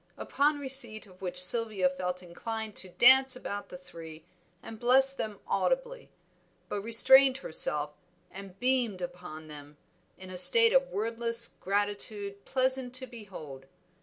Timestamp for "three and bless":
3.77-5.13